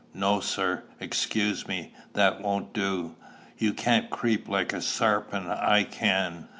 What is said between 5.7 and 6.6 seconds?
can.